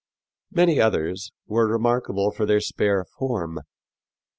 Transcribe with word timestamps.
Many 0.49 0.81
others 0.81 1.31
were 1.45 1.67
remarkable 1.71 2.31
for 2.31 2.47
their 2.47 2.59
spare 2.59 3.05
form. 3.19 3.59